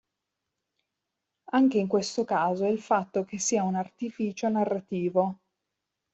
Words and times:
Anche 1.51 1.77
in 1.77 1.85
questo 1.85 2.23
caso 2.23 2.65
il 2.67 2.79
fatto 2.81 3.23
che 3.23 3.37
sia 3.37 3.61
un 3.61 3.75
artificio 3.75 4.49
narrativo. 4.49 5.37